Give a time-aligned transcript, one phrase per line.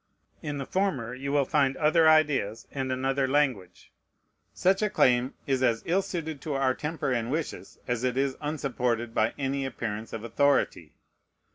[0.41, 3.91] In the former you will find other ideas and another language.
[4.51, 8.35] Such a claim is as ill suited to our temper and wishes as it is
[8.41, 10.93] unsupported by any appearance of authority.